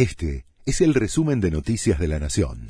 [0.00, 2.68] Este es el resumen de Noticias de la Nación.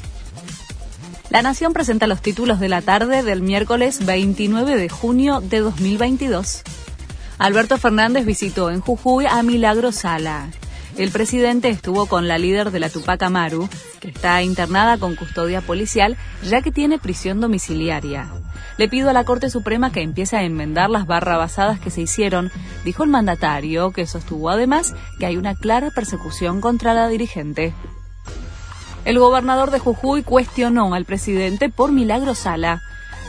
[1.28, 6.62] La Nación presenta los títulos de la tarde del miércoles 29 de junio de 2022.
[7.38, 10.50] Alberto Fernández visitó en Jujuy a Milagro Sala.
[11.00, 15.62] El presidente estuvo con la líder de la Tupac Amaru, que está internada con custodia
[15.62, 18.28] policial ya que tiene prisión domiciliaria.
[18.76, 22.50] Le pido a la Corte Suprema que empiece a enmendar las barrabasadas que se hicieron,
[22.84, 27.72] dijo el mandatario, que sostuvo además que hay una clara persecución contra la dirigente.
[29.06, 32.82] El gobernador de Jujuy cuestionó al presidente por Milagro Sala.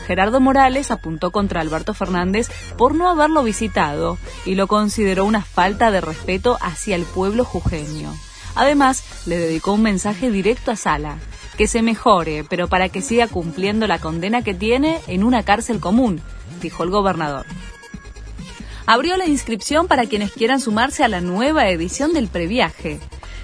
[0.06, 5.90] Gerardo Morales apuntó contra Alberto Fernández por no haberlo visitado y lo consideró una falta
[5.90, 8.12] de respeto hacia el pueblo jujeño.
[8.54, 11.18] Además, le dedicó un mensaje directo a Sala,
[11.56, 15.80] que se mejore, pero para que siga cumpliendo la condena que tiene en una cárcel
[15.80, 16.20] común,
[16.60, 17.46] dijo el gobernador.
[18.84, 23.00] Abrió la inscripción para quienes quieran sumarse a la nueva edición del previaje.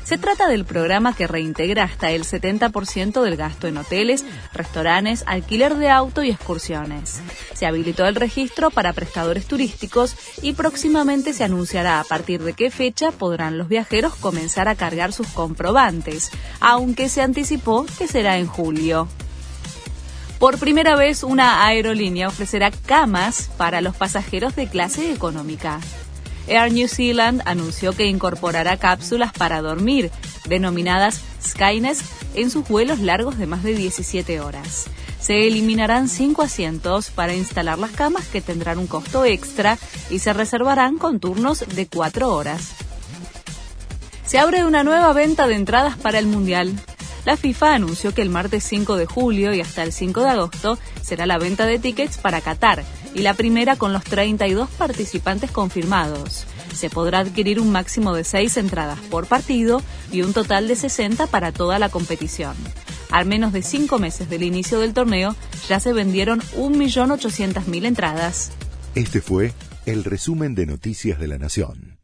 [0.09, 5.77] Se trata del programa que reintegra hasta el 70% del gasto en hoteles, restaurantes, alquiler
[5.77, 7.21] de auto y excursiones.
[7.53, 12.71] Se habilitó el registro para prestadores turísticos y próximamente se anunciará a partir de qué
[12.71, 18.47] fecha podrán los viajeros comenzar a cargar sus comprobantes, aunque se anticipó que será en
[18.47, 19.09] julio.
[20.39, 25.81] Por primera vez, una aerolínea ofrecerá camas para los pasajeros de clase económica.
[26.49, 30.11] Air New Zealand anunció que incorporará cápsulas para dormir,
[30.49, 32.01] denominadas Skyness,
[32.35, 34.87] en sus vuelos largos de más de 17 horas.
[35.21, 39.79] Se eliminarán cinco asientos para instalar las camas que tendrán un costo extra
[40.11, 42.73] y se reservarán con turnos de cuatro horas.
[44.25, 46.73] Se abre una nueva venta de entradas para el Mundial.
[47.25, 50.79] La FIFA anunció que el martes 5 de julio y hasta el 5 de agosto
[51.03, 56.47] será la venta de tickets para Qatar y la primera con los 32 participantes confirmados.
[56.75, 61.27] Se podrá adquirir un máximo de 6 entradas por partido y un total de 60
[61.27, 62.55] para toda la competición.
[63.11, 65.35] Al menos de 5 meses del inicio del torneo
[65.69, 68.53] ya se vendieron 1.800.000 entradas.
[68.95, 69.53] Este fue
[69.87, 71.98] el resumen de Noticias de la Nación.